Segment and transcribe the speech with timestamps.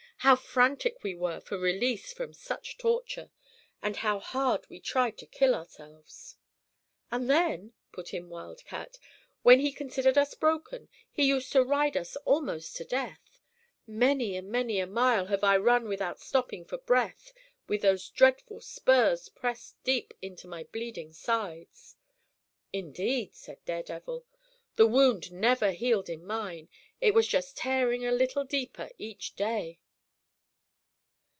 [0.23, 3.31] How frantic we were for release from such torture,
[3.81, 6.35] and how hard we tried to kill ourselves."
[7.09, 8.99] "And then," put in Wildcat,
[9.41, 13.39] "when he considered us broken, he used to ride us almost to death.
[13.87, 17.33] Many and many a mile have I run without stopping for breath,
[17.67, 21.95] with those dreadful spurs pressed deep into my bleeding sides."
[22.71, 24.23] "Indeed," said Daredevil,
[24.75, 26.69] "the wound never healed in mine;
[27.01, 29.79] it was just tearing a little deeper each day."